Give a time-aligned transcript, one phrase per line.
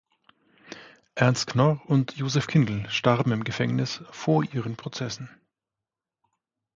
[1.13, 5.29] Ernst Knorr und Josef Kindel starben im Gefängnis vor ihren Prozessen.